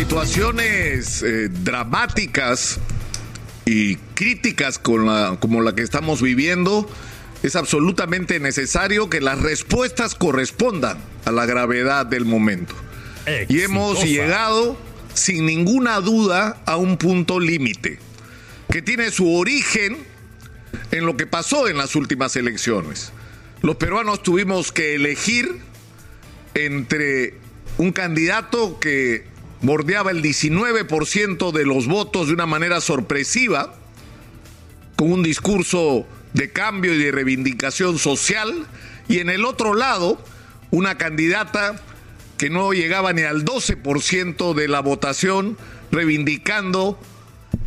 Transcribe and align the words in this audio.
situaciones 0.00 1.22
eh, 1.22 1.50
dramáticas 1.50 2.80
y 3.66 3.96
críticas 3.96 4.78
con 4.78 5.04
la, 5.04 5.36
como 5.38 5.60
la 5.60 5.74
que 5.74 5.82
estamos 5.82 6.22
viviendo, 6.22 6.88
es 7.42 7.54
absolutamente 7.54 8.40
necesario 8.40 9.10
que 9.10 9.20
las 9.20 9.42
respuestas 9.42 10.14
correspondan 10.14 10.96
a 11.26 11.32
la 11.32 11.44
gravedad 11.44 12.06
del 12.06 12.24
momento. 12.24 12.74
Y 13.50 13.60
hemos 13.60 14.02
llegado, 14.02 14.78
sin 15.12 15.44
ninguna 15.44 16.00
duda, 16.00 16.62
a 16.64 16.76
un 16.76 16.96
punto 16.96 17.38
límite, 17.38 17.98
que 18.70 18.80
tiene 18.80 19.10
su 19.10 19.30
origen 19.34 19.98
en 20.92 21.04
lo 21.04 21.18
que 21.18 21.26
pasó 21.26 21.68
en 21.68 21.76
las 21.76 21.94
últimas 21.94 22.36
elecciones. 22.36 23.12
Los 23.60 23.76
peruanos 23.76 24.22
tuvimos 24.22 24.72
que 24.72 24.94
elegir 24.94 25.58
entre 26.54 27.34
un 27.76 27.92
candidato 27.92 28.80
que 28.80 29.29
bordeaba 29.62 30.10
el 30.10 30.22
19% 30.22 31.52
de 31.52 31.64
los 31.64 31.86
votos 31.86 32.28
de 32.28 32.34
una 32.34 32.46
manera 32.46 32.80
sorpresiva, 32.80 33.74
con 34.96 35.12
un 35.12 35.22
discurso 35.22 36.06
de 36.32 36.50
cambio 36.50 36.94
y 36.94 36.98
de 36.98 37.12
reivindicación 37.12 37.98
social, 37.98 38.66
y 39.08 39.18
en 39.18 39.30
el 39.30 39.44
otro 39.44 39.74
lado, 39.74 40.22
una 40.70 40.96
candidata 40.96 41.80
que 42.38 42.48
no 42.48 42.72
llegaba 42.72 43.12
ni 43.12 43.22
al 43.22 43.44
12% 43.44 44.54
de 44.54 44.68
la 44.68 44.80
votación, 44.80 45.58
reivindicando 45.90 46.98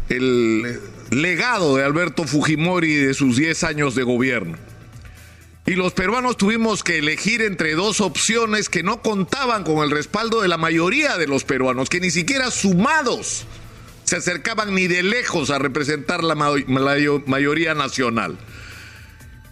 el 0.10 0.80
legado 1.12 1.78
de 1.78 1.84
Alberto 1.84 2.24
Fujimori 2.24 2.96
de 2.96 3.14
sus 3.14 3.38
10 3.38 3.64
años 3.66 3.96
de 3.96 4.04
gobierno. 4.04 4.58
Y 5.66 5.76
los 5.76 5.94
peruanos 5.94 6.36
tuvimos 6.36 6.84
que 6.84 6.98
elegir 6.98 7.42
entre 7.42 7.74
dos 7.74 8.02
opciones 8.02 8.68
que 8.68 8.84
no 8.84 9.02
contaban 9.02 9.64
con 9.64 9.78
el 9.78 9.92
respaldo 9.92 10.42
de 10.42 10.50
la 10.50 10.58
mayoría 10.58 11.18
de 11.18 11.28
los 11.28 11.46
peruanos, 11.46 11.90
que 11.90 12.02
ni 12.02 12.12
siquiera 12.12 12.52
sumados 12.52 13.46
se 14.04 14.18
acercaban 14.18 14.76
ni 14.76 14.88
de 14.88 15.04
lejos 15.04 15.50
a 15.50 15.60
representar 15.60 16.22
la, 16.22 16.36
mayoría 16.36 17.74
nacional. 17.76 18.38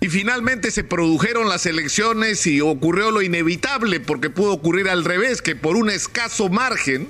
Y 0.01 0.09
finalmente 0.09 0.71
se 0.71 0.83
produjeron 0.83 1.47
las 1.47 1.65
elecciones 1.65 2.45
y 2.45 2.59
ocurrió 2.59 3.11
lo 3.11 3.21
inevitable, 3.21 4.01
porque 4.01 4.29
pudo 4.29 4.51
ocurrir 4.51 4.89
al 4.89 5.05
revés, 5.05 5.41
que 5.41 5.55
por 5.55 5.77
un 5.77 5.89
escaso 5.89 6.49
margen 6.49 7.07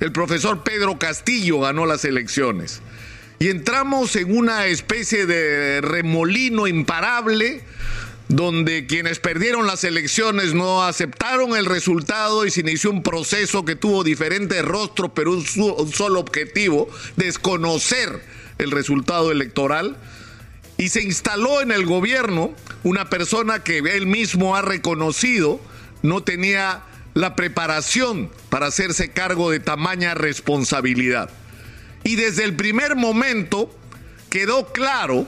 el 0.00 0.12
profesor 0.12 0.62
Pedro 0.62 0.98
Castillo 0.98 1.60
ganó 1.60 1.86
las 1.86 2.04
elecciones. 2.04 2.82
Y 3.38 3.48
entramos 3.48 4.14
en 4.16 4.36
una 4.36 4.66
especie 4.66 5.24
de 5.24 5.80
remolino 5.80 6.66
imparable 6.66 7.62
donde 8.32 8.86
quienes 8.86 9.18
perdieron 9.18 9.66
las 9.66 9.84
elecciones 9.84 10.54
no 10.54 10.82
aceptaron 10.82 11.54
el 11.54 11.66
resultado 11.66 12.46
y 12.46 12.50
se 12.50 12.60
inició 12.60 12.90
un 12.90 13.02
proceso 13.02 13.66
que 13.66 13.76
tuvo 13.76 14.04
diferentes 14.04 14.64
rostros, 14.64 15.10
pero 15.14 15.32
un, 15.32 15.44
solo 15.44 16.20
objetivo, 16.20 16.88
desconocer 17.16 18.22
el 18.56 18.70
resultado 18.70 19.30
electoral. 19.30 19.98
Y 20.78 20.88
se 20.88 21.02
instaló 21.02 21.60
en 21.60 21.72
el 21.72 21.84
gobierno 21.84 22.54
una 22.84 23.10
persona 23.10 23.62
que 23.62 23.78
él 23.78 24.06
mismo 24.06 24.56
ha 24.56 24.62
reconocido 24.62 25.60
no 26.00 26.22
tenía 26.22 26.84
la 27.12 27.36
preparación 27.36 28.30
para 28.48 28.66
hacerse 28.66 29.10
cargo 29.10 29.50
de 29.50 29.60
tamaña 29.60 30.14
responsabilidad. 30.14 31.28
Y 32.02 32.16
desde 32.16 32.44
el 32.44 32.56
primer 32.56 32.96
momento 32.96 33.70
quedó 34.30 34.72
claro 34.72 35.26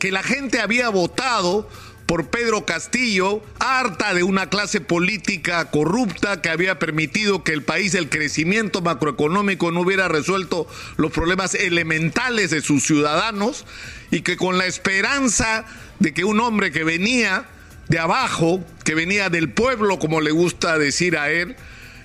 que 0.00 0.10
la 0.10 0.22
gente 0.22 0.60
había 0.60 0.88
votado 0.88 1.68
por 2.10 2.28
Pedro 2.28 2.66
Castillo, 2.66 3.40
harta 3.60 4.14
de 4.14 4.24
una 4.24 4.48
clase 4.48 4.80
política 4.80 5.70
corrupta 5.70 6.42
que 6.42 6.48
había 6.48 6.80
permitido 6.80 7.44
que 7.44 7.52
el 7.52 7.62
país 7.62 7.92
del 7.92 8.08
crecimiento 8.08 8.82
macroeconómico 8.82 9.70
no 9.70 9.82
hubiera 9.82 10.08
resuelto 10.08 10.66
los 10.96 11.12
problemas 11.12 11.54
elementales 11.54 12.50
de 12.50 12.62
sus 12.62 12.82
ciudadanos 12.82 13.64
y 14.10 14.22
que 14.22 14.36
con 14.36 14.58
la 14.58 14.66
esperanza 14.66 15.64
de 16.00 16.12
que 16.12 16.24
un 16.24 16.40
hombre 16.40 16.72
que 16.72 16.82
venía 16.82 17.44
de 17.86 18.00
abajo, 18.00 18.60
que 18.84 18.96
venía 18.96 19.30
del 19.30 19.52
pueblo, 19.52 20.00
como 20.00 20.20
le 20.20 20.32
gusta 20.32 20.78
decir 20.78 21.16
a 21.16 21.30
él, 21.30 21.54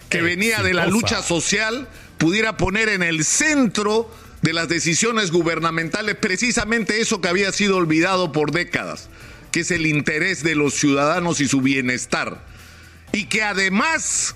que 0.09 0.21
venía 0.21 0.61
de 0.61 0.75
la 0.75 0.85
lucha 0.85 1.23
social, 1.23 1.87
pudiera 2.19 2.57
poner 2.57 2.89
en 2.89 3.01
el 3.01 3.25
centro 3.25 4.13
de 4.43 4.53
las 4.53 4.69
decisiones 4.69 5.31
gubernamentales 5.31 6.13
precisamente 6.13 7.01
eso 7.01 7.21
que 7.21 7.27
había 7.27 7.51
sido 7.51 7.77
olvidado 7.77 8.31
por 8.31 8.51
décadas 8.51 9.09
que 9.55 9.61
es 9.61 9.71
el 9.71 9.87
interés 9.87 10.43
de 10.43 10.53
los 10.53 10.73
ciudadanos 10.73 11.39
y 11.39 11.47
su 11.47 11.61
bienestar. 11.61 12.43
Y 13.13 13.27
que 13.27 13.41
además 13.41 14.35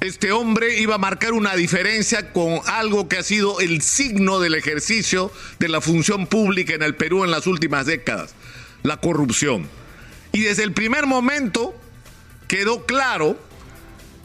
este 0.00 0.32
hombre 0.32 0.80
iba 0.80 0.96
a 0.96 0.98
marcar 0.98 1.34
una 1.34 1.54
diferencia 1.54 2.32
con 2.32 2.58
algo 2.66 3.08
que 3.08 3.18
ha 3.18 3.22
sido 3.22 3.60
el 3.60 3.80
signo 3.80 4.40
del 4.40 4.56
ejercicio 4.56 5.30
de 5.60 5.68
la 5.68 5.80
función 5.80 6.26
pública 6.26 6.74
en 6.74 6.82
el 6.82 6.96
Perú 6.96 7.22
en 7.22 7.30
las 7.30 7.46
últimas 7.46 7.86
décadas, 7.86 8.34
la 8.82 8.96
corrupción. 8.96 9.68
Y 10.32 10.40
desde 10.40 10.64
el 10.64 10.72
primer 10.72 11.06
momento 11.06 11.72
quedó 12.48 12.86
claro 12.86 13.38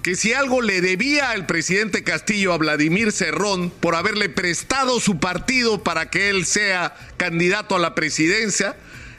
que 0.02 0.16
si 0.16 0.34
algo 0.34 0.64
le 0.64 0.82
debía 0.82 1.34
el 1.34 1.46
presidente 1.46 2.04
Castillo 2.04 2.52
a 2.52 2.58
Vladimir 2.58 3.12
Cerrón 3.12 3.70
por 3.70 3.94
haberle 3.94 4.30
prestado 4.30 5.00
su 5.00 5.20
partido 5.20 5.84
para 5.84 6.10
que 6.10 6.32
él 6.32 6.48
sea 6.48 6.96
candidato 7.18 7.76
a 7.76 7.80
la 7.80 7.94
presidencia, 7.94 8.76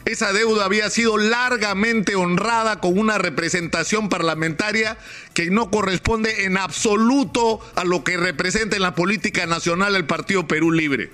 esa 0.06 0.32
deuda 0.32 0.64
había 0.64 0.88
sido 0.88 1.18
largamente 1.18 2.14
honrada 2.14 2.80
con 2.80 2.96
una 2.96 3.18
representación 3.18 4.08
parlamentaria 4.08 4.96
que 5.34 5.50
no 5.50 5.68
corresponde 5.68 6.44
en 6.44 6.56
absoluto 6.56 7.60
a 7.74 7.84
lo 7.84 8.04
que 8.04 8.16
representa 8.16 8.76
en 8.76 8.82
la 8.82 8.94
política 8.94 9.46
nacional 9.46 9.96
el 9.96 10.06
Partido 10.06 10.46
Perú 10.46 10.70
Libre. 10.70 11.10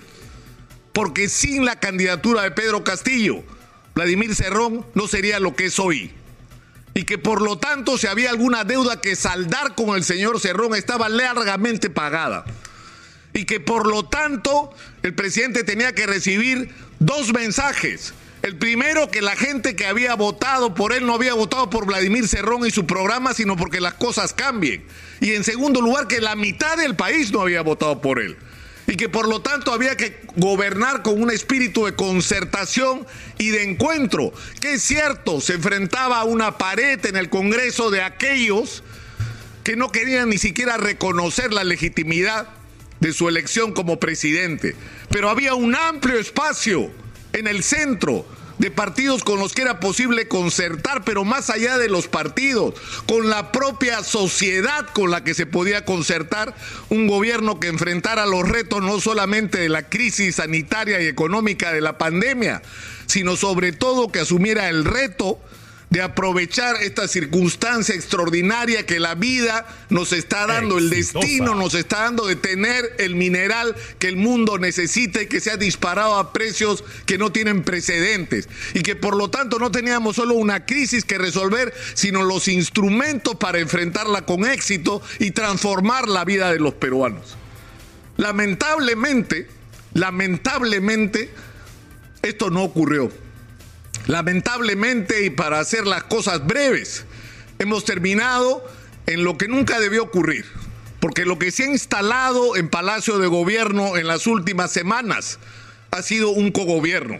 Porque 0.92 1.30
sin 1.30 1.64
la 1.64 1.80
candidatura 1.80 2.42
de 2.42 2.50
Pedro 2.50 2.84
Castillo, 2.84 3.42
Vladimir 3.94 4.34
Cerrón 4.34 4.84
no 4.92 5.08
sería 5.08 5.40
lo 5.40 5.56
que 5.56 5.66
es 5.66 5.78
hoy. 5.78 6.12
Y 6.92 7.04
que 7.04 7.16
por 7.16 7.40
lo 7.40 7.56
tanto, 7.56 7.96
si 7.96 8.06
había 8.06 8.28
alguna 8.28 8.64
deuda 8.64 9.00
que 9.00 9.16
saldar 9.16 9.74
con 9.74 9.96
el 9.96 10.04
señor 10.04 10.38
Cerrón, 10.38 10.74
estaba 10.74 11.08
largamente 11.08 11.88
pagada. 11.88 12.44
Y 13.32 13.46
que 13.46 13.58
por 13.58 13.86
lo 13.86 14.04
tanto, 14.04 14.74
el 15.02 15.14
presidente 15.14 15.64
tenía 15.64 15.94
que 15.94 16.06
recibir 16.06 16.68
dos 16.98 17.32
mensajes 17.32 18.12
el 18.42 18.56
primero, 18.56 19.08
que 19.08 19.22
la 19.22 19.36
gente 19.36 19.76
que 19.76 19.86
había 19.86 20.14
votado 20.14 20.74
por 20.74 20.92
él 20.92 21.06
no 21.06 21.14
había 21.14 21.34
votado 21.34 21.70
por 21.70 21.86
Vladimir 21.86 22.26
Cerrón 22.26 22.66
y 22.66 22.72
su 22.72 22.86
programa, 22.86 23.34
sino 23.34 23.56
porque 23.56 23.80
las 23.80 23.94
cosas 23.94 24.32
cambien. 24.32 24.84
Y 25.20 25.32
en 25.32 25.44
segundo 25.44 25.80
lugar, 25.80 26.08
que 26.08 26.20
la 26.20 26.34
mitad 26.34 26.76
del 26.76 26.96
país 26.96 27.30
no 27.30 27.40
había 27.40 27.62
votado 27.62 28.00
por 28.00 28.20
él. 28.20 28.36
Y 28.88 28.96
que 28.96 29.08
por 29.08 29.28
lo 29.28 29.40
tanto 29.42 29.72
había 29.72 29.96
que 29.96 30.22
gobernar 30.34 31.02
con 31.02 31.22
un 31.22 31.30
espíritu 31.30 31.86
de 31.86 31.94
concertación 31.94 33.06
y 33.38 33.50
de 33.50 33.62
encuentro. 33.62 34.32
Que 34.60 34.74
es 34.74 34.82
cierto, 34.82 35.40
se 35.40 35.54
enfrentaba 35.54 36.18
a 36.18 36.24
una 36.24 36.58
pared 36.58 37.04
en 37.06 37.16
el 37.16 37.30
Congreso 37.30 37.90
de 37.90 38.02
aquellos 38.02 38.82
que 39.62 39.76
no 39.76 39.92
querían 39.92 40.30
ni 40.30 40.38
siquiera 40.38 40.78
reconocer 40.78 41.52
la 41.52 41.62
legitimidad 41.62 42.48
de 42.98 43.12
su 43.12 43.28
elección 43.28 43.72
como 43.72 44.00
presidente. 44.00 44.74
Pero 45.10 45.30
había 45.30 45.54
un 45.54 45.76
amplio 45.76 46.18
espacio 46.18 46.90
en 47.32 47.46
el 47.46 47.62
centro 47.62 48.26
de 48.58 48.70
partidos 48.70 49.24
con 49.24 49.40
los 49.40 49.54
que 49.54 49.62
era 49.62 49.80
posible 49.80 50.28
concertar, 50.28 51.02
pero 51.04 51.24
más 51.24 51.50
allá 51.50 51.78
de 51.78 51.88
los 51.88 52.06
partidos, 52.06 52.74
con 53.06 53.28
la 53.28 53.50
propia 53.50 54.04
sociedad 54.04 54.86
con 54.92 55.10
la 55.10 55.24
que 55.24 55.34
se 55.34 55.46
podía 55.46 55.84
concertar 55.84 56.54
un 56.88 57.08
gobierno 57.08 57.58
que 57.58 57.68
enfrentara 57.68 58.26
los 58.26 58.48
retos 58.48 58.82
no 58.82 59.00
solamente 59.00 59.58
de 59.58 59.68
la 59.68 59.88
crisis 59.88 60.36
sanitaria 60.36 61.00
y 61.00 61.08
económica 61.08 61.72
de 61.72 61.80
la 61.80 61.98
pandemia, 61.98 62.62
sino 63.06 63.36
sobre 63.36 63.72
todo 63.72 64.12
que 64.12 64.20
asumiera 64.20 64.68
el 64.68 64.84
reto 64.84 65.40
de 65.92 66.00
aprovechar 66.00 66.76
esta 66.80 67.06
circunstancia 67.06 67.94
extraordinaria 67.94 68.86
que 68.86 68.98
la 68.98 69.14
vida 69.14 69.66
nos 69.90 70.14
está 70.14 70.46
dando, 70.46 70.78
el 70.78 70.88
destino 70.88 71.54
nos 71.54 71.74
está 71.74 72.04
dando 72.04 72.26
de 72.26 72.34
tener 72.34 72.94
el 72.96 73.14
mineral 73.14 73.76
que 73.98 74.08
el 74.08 74.16
mundo 74.16 74.56
necesita 74.56 75.20
y 75.20 75.26
que 75.26 75.38
se 75.40 75.50
ha 75.50 75.58
disparado 75.58 76.16
a 76.16 76.32
precios 76.32 76.82
que 77.04 77.18
no 77.18 77.30
tienen 77.30 77.62
precedentes 77.62 78.48
y 78.72 78.80
que 78.80 78.96
por 78.96 79.14
lo 79.14 79.28
tanto 79.28 79.58
no 79.58 79.70
teníamos 79.70 80.16
solo 80.16 80.32
una 80.32 80.64
crisis 80.64 81.04
que 81.04 81.18
resolver, 81.18 81.74
sino 81.92 82.22
los 82.22 82.48
instrumentos 82.48 83.36
para 83.36 83.58
enfrentarla 83.58 84.24
con 84.24 84.46
éxito 84.46 85.02
y 85.18 85.32
transformar 85.32 86.08
la 86.08 86.24
vida 86.24 86.50
de 86.50 86.58
los 86.58 86.72
peruanos. 86.72 87.36
Lamentablemente, 88.16 89.46
lamentablemente, 89.92 91.30
esto 92.22 92.48
no 92.48 92.62
ocurrió. 92.62 93.12
Lamentablemente, 94.06 95.24
y 95.24 95.30
para 95.30 95.60
hacer 95.60 95.86
las 95.86 96.04
cosas 96.04 96.46
breves, 96.46 97.04
hemos 97.58 97.84
terminado 97.84 98.64
en 99.06 99.24
lo 99.24 99.38
que 99.38 99.48
nunca 99.48 99.80
debió 99.80 100.04
ocurrir. 100.04 100.44
Porque 101.00 101.24
lo 101.24 101.38
que 101.38 101.50
se 101.50 101.64
ha 101.64 101.66
instalado 101.66 102.56
en 102.56 102.68
Palacio 102.68 103.18
de 103.18 103.26
Gobierno 103.26 103.96
en 103.96 104.06
las 104.06 104.26
últimas 104.26 104.70
semanas 104.70 105.38
ha 105.90 106.00
sido 106.02 106.30
un 106.30 106.52
cogobierno. 106.52 107.18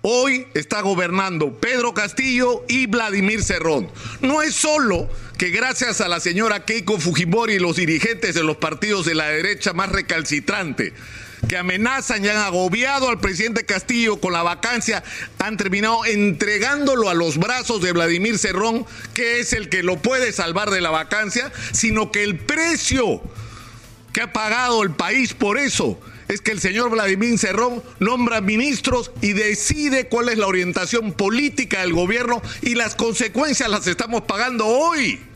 Hoy 0.00 0.46
está 0.54 0.80
gobernando 0.80 1.58
Pedro 1.60 1.92
Castillo 1.92 2.64
y 2.68 2.86
Vladimir 2.86 3.42
Cerrón. 3.42 3.90
No 4.22 4.42
es 4.42 4.54
solo 4.54 5.10
que 5.36 5.50
gracias 5.50 6.00
a 6.00 6.08
la 6.08 6.20
señora 6.20 6.64
Keiko 6.64 6.98
Fujimori 6.98 7.54
y 7.54 7.58
los 7.58 7.76
dirigentes 7.76 8.34
de 8.34 8.44
los 8.44 8.56
partidos 8.56 9.04
de 9.04 9.14
la 9.14 9.28
derecha 9.28 9.72
más 9.72 9.90
recalcitrante, 9.90 10.94
que 11.46 11.56
amenazan 11.56 12.24
y 12.24 12.28
han 12.28 12.38
agobiado 12.38 13.08
al 13.08 13.20
presidente 13.20 13.64
Castillo 13.64 14.20
con 14.20 14.32
la 14.32 14.42
vacancia, 14.42 15.02
han 15.38 15.56
terminado 15.56 16.04
entregándolo 16.04 17.08
a 17.08 17.14
los 17.14 17.38
brazos 17.38 17.82
de 17.82 17.92
Vladimir 17.92 18.38
Cerrón, 18.38 18.86
que 19.14 19.40
es 19.40 19.52
el 19.52 19.68
que 19.68 19.82
lo 19.82 19.98
puede 19.98 20.32
salvar 20.32 20.70
de 20.70 20.80
la 20.80 20.90
vacancia, 20.90 21.52
sino 21.72 22.10
que 22.10 22.22
el 22.22 22.38
precio 22.38 23.22
que 24.12 24.22
ha 24.22 24.32
pagado 24.32 24.82
el 24.82 24.92
país 24.92 25.34
por 25.34 25.58
eso 25.58 26.00
es 26.28 26.42
que 26.42 26.52
el 26.52 26.60
señor 26.60 26.90
Vladimir 26.90 27.38
Cerrón 27.38 27.82
nombra 28.00 28.40
ministros 28.40 29.10
y 29.22 29.32
decide 29.32 30.08
cuál 30.08 30.28
es 30.28 30.38
la 30.38 30.46
orientación 30.46 31.12
política 31.12 31.80
del 31.80 31.94
gobierno 31.94 32.42
y 32.62 32.74
las 32.74 32.94
consecuencias 32.94 33.70
las 33.70 33.86
estamos 33.86 34.22
pagando 34.22 34.66
hoy. 34.66 35.27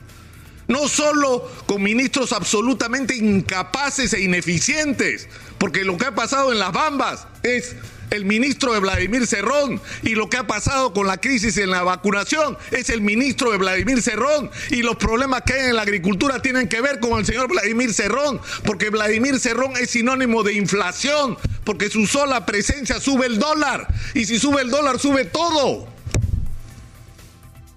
No 0.69 0.89
solo 0.89 1.51
con 1.67 1.83
ministros 1.83 2.33
absolutamente 2.33 3.17
incapaces 3.17 4.13
e 4.13 4.21
ineficientes, 4.21 5.29
porque 5.59 5.85
lo 5.85 5.97
que 5.97 6.07
ha 6.07 6.15
pasado 6.15 6.53
en 6.53 6.59
las 6.59 6.73
Bambas 6.73 7.27
es 7.43 7.77
el 8.13 8.27
ministro 8.27 8.75
de 8.75 8.81
Vladimir 8.81 9.27
Cerrón. 9.27 9.81
Y 10.03 10.15
lo 10.15 10.29
que 10.29 10.37
ha 10.37 10.47
pasado 10.47 10.93
con 10.93 11.07
la 11.07 11.19
crisis 11.19 11.57
en 11.57 11.71
la 11.71 11.83
vacunación 11.83 12.59
es 12.71 12.91
el 12.91 13.01
ministro 13.01 13.51
de 13.51 13.59
Vladimir 13.59 14.03
Cerrón. 14.03 14.51
Y 14.71 14.83
los 14.83 14.97
problemas 14.97 15.43
que 15.43 15.55
hay 15.55 15.71
en 15.71 15.77
la 15.77 15.83
agricultura 15.83 16.43
tienen 16.43 16.69
que 16.69 16.81
ver 16.81 17.01
con 17.01 17.19
el 17.19 17.25
señor 17.25 17.49
Vladimir 17.49 17.95
Cerrón, 17.95 18.41
porque 18.65 18.91
Vladimir 18.91 19.41
Cerrón 19.41 19.73
es 19.79 19.91
sinónimo 19.91 20.43
de 20.43 20.53
inflación, 20.53 21.39
porque 21.65 21.89
su 21.89 22.07
sola 22.07 22.45
presencia 22.45 23.01
sube 23.01 23.27
el 23.27 23.39
dólar. 23.39 23.89
Y 24.15 24.27
si 24.27 24.39
sube 24.39 24.61
el 24.61 24.71
dólar, 24.71 24.99
sube 24.99 25.25
todo. 25.25 25.89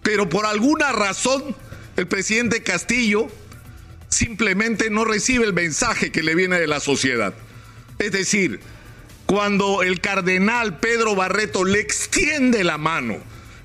Pero 0.03 0.27
por 0.29 0.45
alguna 0.45 0.91
razón, 0.91 1.55
el 1.97 2.07
presidente 2.07 2.63
Castillo 2.63 3.27
simplemente 4.09 4.89
no 4.89 5.05
recibe 5.05 5.45
el 5.45 5.53
mensaje 5.53 6.11
que 6.11 6.23
le 6.23 6.35
viene 6.35 6.59
de 6.59 6.67
la 6.67 6.79
sociedad. 6.79 7.33
Es 7.99 8.11
decir, 8.11 8.59
cuando 9.25 9.83
el 9.83 10.01
cardenal 10.01 10.79
Pedro 10.79 11.15
Barreto 11.15 11.63
le 11.63 11.79
extiende 11.79 12.63
la 12.63 12.77
mano, 12.77 13.17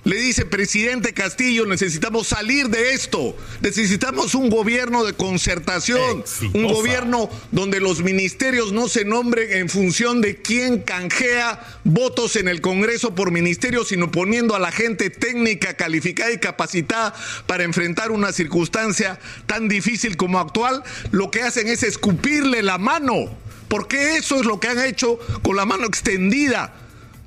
le 0.05 0.17
dice, 0.17 0.47
presidente 0.47 1.12
Castillo, 1.12 1.67
necesitamos 1.67 2.29
salir 2.29 2.69
de 2.69 2.93
esto, 2.93 3.37
necesitamos 3.61 4.35
un 4.35 4.49
gobierno 4.49 5.05
de 5.05 5.12
concertación, 5.12 6.25
un 6.55 6.67
gobierno 6.67 7.29
donde 7.52 7.81
los 7.81 8.02
ministerios 8.02 8.73
no 8.73 8.88
se 8.88 9.05
nombren 9.05 9.52
en 9.52 9.69
función 9.69 10.20
de 10.20 10.37
quién 10.37 10.81
canjea 10.81 11.61
votos 11.85 12.37
en 12.37 12.49
el 12.49 12.61
Congreso 12.61 13.14
por 13.14 13.31
ministerio, 13.31 13.85
sino 13.85 14.11
poniendo 14.11 14.55
a 14.55 14.58
la 14.58 14.73
gente 14.73 15.11
técnica, 15.11 15.75
calificada 15.75 16.32
y 16.32 16.38
capacitada 16.38 17.14
para 17.46 17.64
enfrentar 17.64 18.11
una 18.11 18.32
circunstancia 18.32 19.19
tan 19.46 19.69
difícil 19.69 20.17
como 20.17 20.38
actual, 20.38 20.82
lo 21.11 21.31
que 21.31 21.43
hacen 21.43 21.69
es 21.69 21.82
escupirle 21.82 22.62
la 22.62 22.79
mano 22.79 23.31
porque 23.69 24.17
eso 24.17 24.41
es 24.41 24.46
lo 24.46 24.58
que 24.58 24.67
han 24.67 24.81
hecho 24.81 25.19
con 25.43 25.55
la 25.55 25.64
mano 25.64 25.87
extendida 25.87 26.75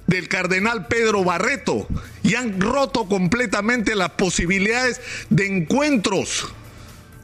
del 0.07 0.27
cardenal 0.27 0.87
Pedro 0.87 1.23
Barreto 1.23 1.87
y 2.23 2.35
han 2.35 2.59
roto 2.59 3.07
completamente 3.07 3.95
las 3.95 4.11
posibilidades 4.11 5.01
de 5.29 5.47
encuentros, 5.47 6.53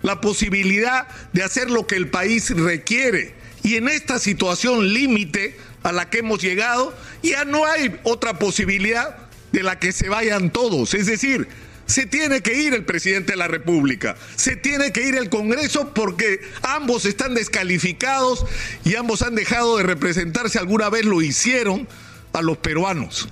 la 0.02 0.22
posibilidad 0.22 1.08
de 1.34 1.44
hacer 1.44 1.70
lo 1.70 1.88
que 1.88 1.96
el 1.96 2.10
país 2.10 2.50
requiere. 2.52 3.34
Y 3.64 3.76
en 3.76 3.90
esta 3.90 4.20
situación 4.20 4.94
límite 4.94 5.58
a 5.84 5.92
la 5.92 6.10
que 6.10 6.20
hemos 6.20 6.42
llegado, 6.42 6.96
ya 7.22 7.46
no 7.46 7.66
hay 7.66 8.00
otra 8.04 8.40
posibilidad 8.40 9.18
de 9.52 9.64
la 9.64 9.80
que 9.80 9.92
se 9.92 10.10
vayan 10.10 10.52
todos. 10.52 10.94
Es 10.94 11.06
decir, 11.08 11.48
se 11.86 12.06
tiene 12.06 12.42
que 12.42 12.62
ir 12.62 12.74
el 12.76 12.86
presidente 12.86 13.32
de 13.32 13.38
la 13.38 13.48
República, 13.48 14.16
se 14.36 14.56
tiene 14.56 14.92
que 14.94 15.08
ir 15.08 15.16
el 15.16 15.30
Congreso 15.30 15.92
porque 15.94 16.40
ambos 16.62 17.06
están 17.06 17.34
descalificados 17.34 18.46
y 18.86 18.96
ambos 18.96 19.24
han 19.24 19.34
dejado 19.34 19.78
de 19.78 19.84
representarse, 19.84 20.60
alguna 20.60 20.90
vez 20.90 21.06
lo 21.06 21.22
hicieron, 21.24 21.88
a 22.34 22.42
los 22.42 22.58
peruanos. 22.58 23.30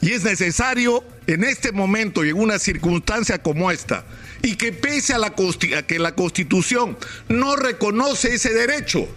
Y 0.00 0.12
es 0.12 0.24
necesario 0.24 1.02
en 1.26 1.44
este 1.44 1.72
momento 1.72 2.24
y 2.24 2.30
en 2.30 2.38
una 2.38 2.58
circunstancia 2.58 3.42
como 3.42 3.70
esta, 3.70 4.04
y 4.42 4.56
que 4.56 4.72
pese 4.72 5.14
a, 5.14 5.18
la 5.18 5.28
a 5.28 5.82
que 5.82 5.98
la 5.98 6.14
Constitución 6.14 6.98
no 7.28 7.56
reconoce 7.56 8.34
ese 8.34 8.52
derecho, 8.52 9.08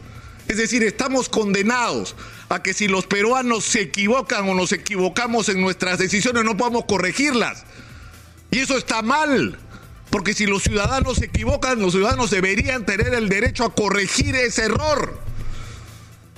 es 0.48 0.58
decir, 0.58 0.84
estamos 0.84 1.28
condenados 1.28 2.16
a 2.50 2.64
que 2.64 2.74
si 2.74 2.88
los 2.88 3.06
peruanos 3.06 3.66
se 3.66 3.82
equivocan 3.82 4.48
o 4.48 4.56
nos 4.56 4.72
equivocamos 4.72 5.50
en 5.50 5.60
nuestras 5.60 6.00
decisiones 6.00 6.46
no 6.46 6.56
podamos 6.56 6.86
corregirlas. 6.86 7.66
Y 8.50 8.60
eso 8.60 8.78
está 8.78 9.02
mal, 9.02 9.60
porque 10.10 10.34
si 10.34 10.46
los 10.46 10.64
ciudadanos 10.64 11.18
se 11.18 11.26
equivocan, 11.26 11.82
los 11.82 11.92
ciudadanos 11.92 12.32
deberían 12.32 12.86
tener 12.86 13.14
el 13.14 13.28
derecho 13.28 13.66
a 13.66 13.76
corregir 13.76 14.36
ese 14.36 14.64
error. 14.64 15.20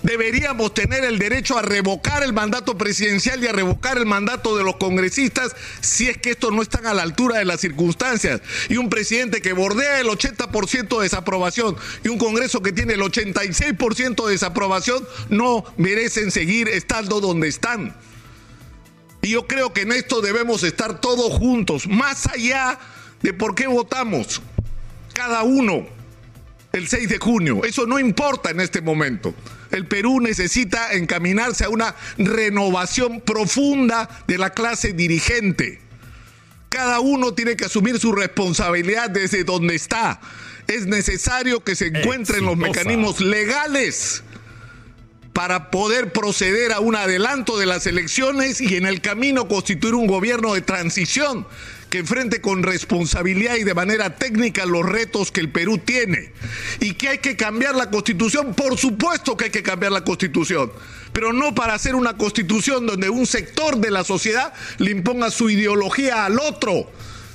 Deberíamos 0.04 0.74
tener 0.74 1.04
el 1.04 1.20
derecho 1.20 1.58
a 1.58 1.62
revocar 1.62 2.24
el 2.24 2.32
mandato 2.32 2.78
presidencial 2.78 3.44
y 3.44 3.48
a 3.48 3.52
revocar 3.52 3.98
el 3.98 4.06
mandato 4.06 4.56
de 4.56 4.64
los 4.64 4.78
congresistas 4.78 5.56
si 5.82 6.08
es 6.08 6.18
que 6.18 6.32
estos 6.32 6.54
no 6.54 6.62
están 6.62 6.86
a 6.88 6.94
la 6.94 7.04
altura 7.04 7.40
de 7.40 7.46
las 7.46 7.60
circunstancias. 7.60 8.42
Y 8.70 8.78
un 8.78 8.90
presidente 8.90 9.42
que 9.42 9.54
bordea 9.54 10.00
el 10.00 10.08
80% 10.08 10.98
de 10.98 11.04
desaprobación 11.04 11.76
y 12.04 12.08
un 12.08 12.18
Congreso 12.18 12.62
que 12.62 12.72
tiene 12.72 12.94
el 12.94 13.02
86% 13.02 14.26
de 14.26 14.32
desaprobación 14.32 15.06
no 15.30 15.66
merecen 15.78 16.32
seguir 16.32 16.70
estando 16.70 17.20
donde 17.20 17.48
están. 17.48 17.96
Y 19.22 19.32
yo 19.32 19.48
creo 19.48 19.74
que 19.74 19.82
en 19.82 19.92
esto 19.92 20.22
debemos 20.22 20.64
estar 20.64 21.02
todos 21.02 21.34
juntos, 21.34 21.88
más 21.88 22.28
allá 22.28 22.80
de 23.22 23.34
por 23.34 23.54
qué 23.54 23.68
votamos 23.68 24.42
cada 25.14 25.44
uno 25.44 25.86
el 26.72 26.88
6 26.88 27.10
de 27.10 27.18
junio. 27.18 27.66
Eso 27.66 27.86
no 27.86 28.00
importa 28.00 28.52
en 28.52 28.62
este 28.62 28.82
momento. 28.82 29.34
El 29.72 29.86
Perú 29.86 30.20
necesita 30.20 30.94
encaminarse 30.94 31.66
a 31.66 31.70
una 31.70 31.96
renovación 32.18 33.22
profunda 33.22 34.10
de 34.28 34.38
la 34.38 34.52
clase 34.52 34.94
dirigente. 34.94 35.82
Cada 36.70 37.00
uno 37.00 37.34
tiene 37.34 37.56
que 37.56 37.66
asumir 37.66 38.00
su 38.00 38.12
responsabilidad 38.12 39.10
desde 39.10 39.44
donde 39.44 39.76
está. 39.76 40.20
Es 40.68 40.86
necesario 40.86 41.64
que 41.64 41.76
se 41.76 41.88
encuentren 41.88 42.46
los 42.46 42.58
mecanismos 42.58 43.22
legales 43.22 44.24
para 45.34 45.72
poder 45.72 46.12
proceder 46.12 46.72
a 46.74 46.80
un 46.80 46.96
adelanto 46.96 47.58
de 47.58 47.66
las 47.66 47.88
elecciones 47.88 48.62
y 48.62 48.76
en 48.76 48.86
el 48.86 49.02
camino 49.02 49.48
constituir 49.48 49.96
un 49.96 50.06
gobierno 50.06 50.54
de 50.54 50.62
transición 50.62 51.48
que 51.90 52.00
enfrente 52.00 52.40
con 52.40 52.64
responsabilidad 52.64 53.56
y 53.56 53.64
de 53.64 53.74
manera 53.74 54.16
técnica 54.16 54.66
los 54.66 54.86
retos 54.86 55.32
que 55.32 55.42
el 55.42 55.50
Perú 55.50 55.80
tiene. 55.80 56.32
Y 56.80 56.94
que 56.94 57.10
hay 57.10 57.18
que 57.18 57.36
cambiar 57.36 57.76
la 57.76 57.90
constitución, 57.90 58.54
por 58.54 58.78
supuesto 58.78 59.36
que 59.36 59.46
hay 59.46 59.52
que 59.52 59.64
cambiar 59.64 59.92
la 59.92 60.04
constitución, 60.04 60.72
pero 61.14 61.34
no 61.34 61.56
para 61.56 61.74
hacer 61.74 61.96
una 61.96 62.18
constitución 62.18 62.86
donde 62.86 63.10
un 63.10 63.26
sector 63.26 63.78
de 63.78 63.92
la 63.92 64.04
sociedad 64.04 64.54
le 64.78 64.92
imponga 64.92 65.32
su 65.32 65.50
ideología 65.50 66.26
al 66.26 66.40
otro. 66.40 66.92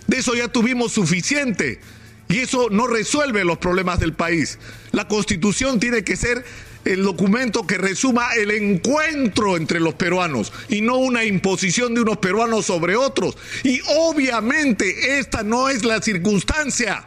De 0.07 0.19
eso 0.19 0.35
ya 0.35 0.49
tuvimos 0.49 0.93
suficiente. 0.93 1.81
Y 2.29 2.41
eso 2.41 2.69
no 2.71 2.87
resuelve 2.87 3.45
los 3.45 3.59
problemas 3.59 4.01
del 4.01 4.15
país. 4.15 4.59
La 4.93 5.07
constitución 5.09 5.79
tiene 5.79 6.05
que 6.05 6.17
ser 6.17 6.45
el 6.85 7.03
documento 7.03 7.67
que 7.67 7.79
resuma 7.79 8.35
el 8.35 8.51
encuentro 8.51 9.57
entre 9.57 9.81
los 9.81 9.95
peruanos 9.95 10.53
y 10.69 10.83
no 10.83 10.97
una 10.97 11.25
imposición 11.25 11.95
de 11.95 12.03
unos 12.03 12.19
peruanos 12.19 12.67
sobre 12.67 12.97
otros. 12.97 13.37
Y 13.63 13.81
obviamente 13.89 15.19
esta 15.19 15.43
no 15.43 15.69
es 15.69 15.85
la 15.85 16.03
circunstancia. 16.03 17.05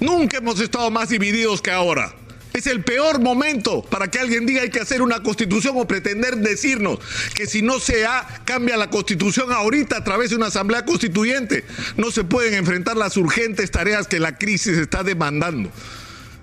Nunca 0.00 0.38
hemos 0.38 0.60
estado 0.60 0.90
más 0.90 1.10
divididos 1.10 1.62
que 1.62 1.70
ahora. 1.70 2.14
Es 2.54 2.68
el 2.68 2.84
peor 2.84 3.20
momento 3.20 3.82
para 3.82 4.08
que 4.08 4.20
alguien 4.20 4.46
diga 4.46 4.62
hay 4.62 4.70
que 4.70 4.78
hacer 4.78 5.02
una 5.02 5.24
constitución 5.24 5.74
o 5.76 5.88
pretender 5.88 6.36
decirnos 6.36 7.00
que 7.34 7.48
si 7.48 7.62
no 7.62 7.80
se 7.80 8.06
cambia 8.44 8.76
la 8.76 8.90
constitución 8.90 9.50
ahorita 9.50 9.96
a 9.96 10.04
través 10.04 10.30
de 10.30 10.36
una 10.36 10.46
asamblea 10.46 10.84
constituyente, 10.84 11.64
no 11.96 12.12
se 12.12 12.22
pueden 12.22 12.54
enfrentar 12.54 12.96
las 12.96 13.16
urgentes 13.16 13.72
tareas 13.72 14.06
que 14.06 14.20
la 14.20 14.38
crisis 14.38 14.78
está 14.78 15.02
demandando. 15.02 15.68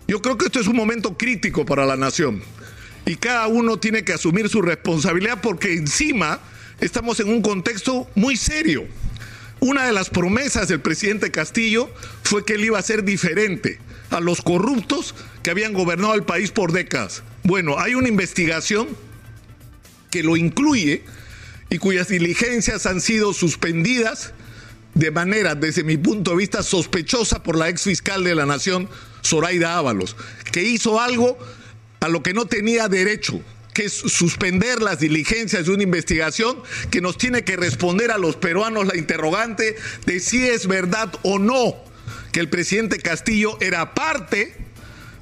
Yo 0.06 0.22
creo 0.22 0.38
que 0.38 0.48
esto 0.48 0.60
es 0.60 0.68
un 0.68 0.76
momento 0.76 1.18
crítico 1.18 1.66
para 1.66 1.86
la 1.86 1.96
nación 1.96 2.44
y 3.06 3.16
cada 3.16 3.48
uno 3.48 3.80
tiene 3.80 4.04
que 4.04 4.12
asumir 4.12 4.50
su 4.50 4.62
responsabilidad 4.62 5.40
porque 5.42 5.76
encima 5.76 6.42
estamos 6.82 7.22
en 7.22 7.30
un 7.30 7.42
contexto 7.42 8.10
muy 8.16 8.36
serio. 8.36 8.86
Una 9.62 9.86
de 9.86 9.94
las 9.94 10.10
promesas 10.10 10.68
del 10.68 10.82
presidente 10.82 11.32
Castillo 11.32 11.90
fue 12.24 12.44
que 12.44 12.56
él 12.56 12.66
iba 12.66 12.78
a 12.78 12.82
ser 12.82 13.06
diferente 13.06 13.80
a 14.12 14.20
los 14.20 14.42
corruptos 14.42 15.16
que 15.42 15.50
habían 15.50 15.74
gobernado 15.74 16.14
el 16.14 16.24
país 16.24 16.52
por 16.52 16.72
décadas. 16.72 17.24
Bueno, 17.44 17.80
hay 17.80 17.96
una 17.96 18.08
investigación 18.08 18.88
que 20.12 20.22
lo 20.22 20.38
incluye 20.38 21.04
y 21.70 21.78
cuyas 21.78 22.10
diligencias 22.10 22.86
han 22.86 23.02
sido 23.02 23.34
suspendidas 23.34 24.34
de 24.94 25.10
manera, 25.10 25.56
desde 25.56 25.84
mi 25.84 25.98
punto 25.98 26.32
de 26.32 26.38
vista, 26.38 26.64
sospechosa 26.64 27.42
por 27.44 27.58
la 27.58 27.70
ex 27.70 27.84
fiscal 27.84 28.26
de 28.26 28.36
la 28.36 28.46
Nación, 28.46 28.90
Zoraida 29.24 29.78
Ábalos, 29.78 30.18
que 30.52 30.64
hizo 30.64 31.00
algo 31.00 31.38
a 32.02 32.10
lo 32.10 32.22
que 32.22 32.34
no 32.34 32.46
tenía 32.46 32.88
derecho 32.90 33.42
que 33.74 33.86
es 33.86 33.94
suspender 33.94 34.82
las 34.82 35.00
diligencias 35.00 35.66
de 35.66 35.72
una 35.72 35.84
investigación 35.84 36.62
que 36.90 37.00
nos 37.00 37.18
tiene 37.18 37.46
que 37.46 37.56
responder 37.56 38.12
a 38.12 38.18
los 38.18 38.36
peruanos 38.36 38.86
la 38.86 38.98
interrogante 38.98 39.78
de 40.06 40.20
si 40.20 40.46
es 40.46 40.68
verdad 40.68 41.10
o 41.24 41.40
no 41.40 41.91
que 42.32 42.40
el 42.40 42.50
presidente 42.50 43.00
Castillo 43.00 43.58
era 43.62 43.94
parte 43.94 44.56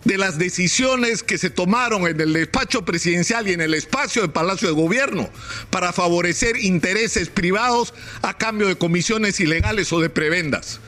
de 0.06 0.18
las 0.18 0.38
decisiones 0.38 1.24
que 1.24 1.38
se 1.38 1.50
tomaron 1.50 2.08
en 2.08 2.20
el 2.22 2.34
despacho 2.34 2.86
presidencial 2.86 3.48
y 3.48 3.54
en 3.54 3.62
el 3.62 3.74
espacio 3.74 4.22
del 4.22 4.32
Palacio 4.32 4.70
de 4.70 4.74
Gobierno 4.74 5.30
para 5.70 5.92
favorecer 5.92 6.56
intereses 6.58 7.30
privados 7.30 7.94
a 8.22 8.38
cambio 8.38 8.68
de 8.68 8.78
comisiones 8.78 9.40
ilegales 9.40 9.92
o 9.92 10.00
de 10.00 10.10
prebendas. 10.10 10.80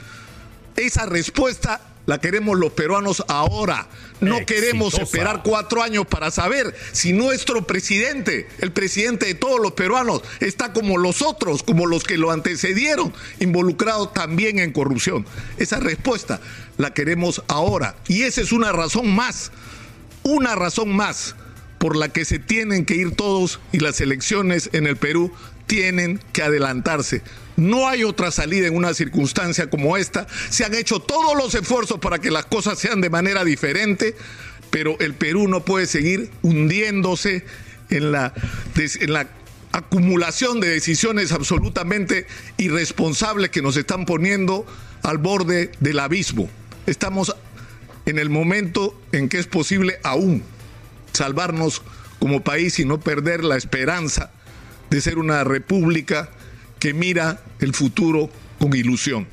Esa 0.77 1.05
respuesta 1.05 1.90
la 2.11 2.19
queremos 2.19 2.59
los 2.59 2.73
peruanos 2.73 3.23
ahora. 3.29 3.87
No 4.19 4.45
queremos 4.45 4.95
esperar 4.95 5.43
cuatro 5.45 5.81
años 5.81 6.05
para 6.05 6.29
saber 6.29 6.75
si 6.91 7.13
nuestro 7.13 7.65
presidente, 7.65 8.49
el 8.59 8.73
presidente 8.73 9.27
de 9.27 9.33
todos 9.33 9.61
los 9.61 9.71
peruanos, 9.71 10.21
está 10.41 10.73
como 10.73 10.97
los 10.97 11.21
otros, 11.21 11.63
como 11.63 11.85
los 11.85 12.03
que 12.03 12.17
lo 12.17 12.31
antecedieron, 12.31 13.13
involucrado 13.39 14.09
también 14.09 14.59
en 14.59 14.73
corrupción. 14.73 15.25
Esa 15.55 15.79
respuesta 15.79 16.41
la 16.77 16.93
queremos 16.93 17.43
ahora. 17.47 17.95
Y 18.09 18.23
esa 18.23 18.41
es 18.41 18.51
una 18.51 18.73
razón 18.73 19.09
más, 19.15 19.53
una 20.23 20.53
razón 20.55 20.93
más 20.93 21.35
por 21.77 21.95
la 21.95 22.09
que 22.09 22.25
se 22.25 22.39
tienen 22.39 22.83
que 22.83 22.95
ir 22.95 23.15
todos 23.15 23.61
y 23.71 23.79
las 23.79 24.01
elecciones 24.01 24.69
en 24.73 24.85
el 24.85 24.97
Perú 24.97 25.31
tienen 25.71 26.19
que 26.33 26.43
adelantarse. 26.43 27.21
No 27.55 27.87
hay 27.87 28.03
otra 28.03 28.29
salida 28.29 28.67
en 28.67 28.75
una 28.75 28.93
circunstancia 28.93 29.69
como 29.69 29.95
esta. 29.95 30.27
Se 30.49 30.65
han 30.65 30.75
hecho 30.75 30.99
todos 30.99 31.33
los 31.37 31.55
esfuerzos 31.55 31.97
para 32.01 32.19
que 32.19 32.29
las 32.29 32.43
cosas 32.43 32.77
sean 32.77 32.99
de 32.99 33.09
manera 33.09 33.45
diferente, 33.45 34.13
pero 34.69 34.99
el 34.99 35.13
Perú 35.13 35.47
no 35.47 35.63
puede 35.63 35.85
seguir 35.85 36.29
hundiéndose 36.41 37.45
en 37.89 38.11
la, 38.11 38.33
en 38.75 39.13
la 39.13 39.29
acumulación 39.71 40.59
de 40.59 40.67
decisiones 40.67 41.31
absolutamente 41.31 42.27
irresponsables 42.57 43.49
que 43.49 43.61
nos 43.61 43.77
están 43.77 44.05
poniendo 44.05 44.65
al 45.03 45.19
borde 45.19 45.71
del 45.79 45.99
abismo. 45.99 46.49
Estamos 46.85 47.33
en 48.05 48.19
el 48.19 48.29
momento 48.29 48.99
en 49.13 49.29
que 49.29 49.39
es 49.39 49.47
posible 49.47 50.01
aún 50.03 50.43
salvarnos 51.13 51.81
como 52.19 52.43
país 52.43 52.77
y 52.79 52.83
no 52.83 52.99
perder 52.99 53.45
la 53.45 53.55
esperanza 53.55 54.31
de 54.91 55.01
ser 55.01 55.17
una 55.17 55.43
república 55.43 56.29
que 56.77 56.93
mira 56.93 57.41
el 57.59 57.73
futuro 57.73 58.29
con 58.59 58.75
ilusión. 58.75 59.25